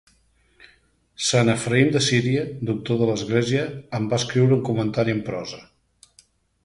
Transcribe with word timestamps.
Sant 1.25 1.51
Efraïm 1.53 1.91
de 1.97 2.01
Síria, 2.05 2.45
Doctor 2.71 2.99
de 3.03 3.09
l'Església, 3.11 3.67
em 3.99 4.09
va 4.15 4.23
escriure 4.23 4.57
un 4.59 4.65
comentari 4.71 5.15
en 5.19 5.23
prosa. 5.29 5.61